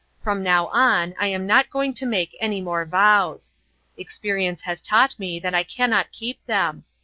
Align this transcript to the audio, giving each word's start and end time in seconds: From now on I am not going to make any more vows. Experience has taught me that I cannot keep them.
From 0.19 0.41
now 0.41 0.65
on 0.69 1.13
I 1.19 1.27
am 1.27 1.45
not 1.45 1.69
going 1.69 1.93
to 1.93 2.07
make 2.07 2.35
any 2.39 2.59
more 2.59 2.85
vows. 2.85 3.53
Experience 3.97 4.63
has 4.63 4.81
taught 4.81 5.19
me 5.19 5.39
that 5.39 5.53
I 5.53 5.61
cannot 5.61 6.11
keep 6.11 6.43
them. 6.47 6.85